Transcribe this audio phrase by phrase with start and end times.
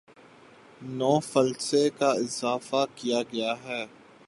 [0.91, 3.85] نو فلس کا اضافہ کیا گیا ہے